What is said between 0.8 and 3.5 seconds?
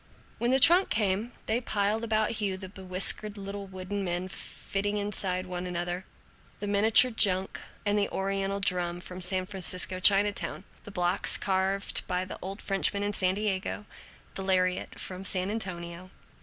came they piled about Hugh the bewhiskered